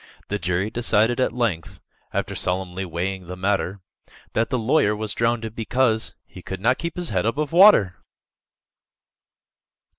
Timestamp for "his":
6.95-7.09